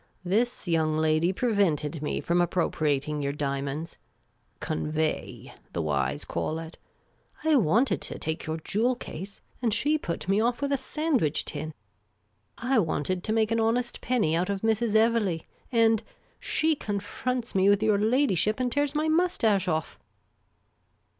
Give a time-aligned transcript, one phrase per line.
[0.25, 3.97] •"This young lady prevented me from appropriating your diamonds.
[4.59, 6.79] Convey, the wise call it.
[7.43, 9.71] I The Amateur Commission Agent 1 1 7 wanted to take your jewel case— and
[9.71, 11.75] she put me off with a sandwich tin.
[12.57, 14.95] I wanted to make an honest penny out of Mrs.
[14.95, 16.01] Evelegh; and—
[16.51, 19.99] she confronts nie with your ladyship and tears my moustache off.